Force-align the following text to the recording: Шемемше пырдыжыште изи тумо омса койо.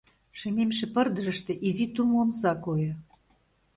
Шемемше 0.39 0.85
пырдыжыште 0.93 1.53
изи 1.67 1.85
тумо 1.93 2.15
омса 2.23 2.51
койо. 2.65 2.93